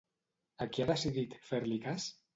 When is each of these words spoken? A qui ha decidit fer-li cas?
A 0.65 0.67
qui 0.77 0.83
ha 0.85 0.89
decidit 0.93 1.37
fer-li 1.51 1.79
cas? 1.87 2.13